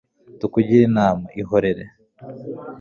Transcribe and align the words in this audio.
tukugire 0.39 0.83
inama, 0.89 1.25
ihorere 1.41 1.83